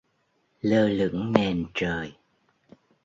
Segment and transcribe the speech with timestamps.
[0.61, 2.13] Lơ lửng nền trời